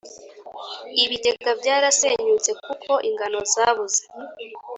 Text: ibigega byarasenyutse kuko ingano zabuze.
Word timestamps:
ibigega 1.03 1.51
byarasenyutse 1.59 2.51
kuko 2.63 2.91
ingano 3.07 3.39
zabuze. 3.53 4.03